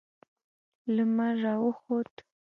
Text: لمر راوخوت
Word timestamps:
لمر 0.95 1.33
راوخوت 1.43 2.13